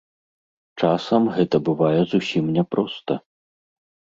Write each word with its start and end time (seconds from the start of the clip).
Часам 0.83 1.27
гэта 1.35 1.55
бывае 1.67 1.99
зусім 2.15 2.45
няпроста. 2.57 3.13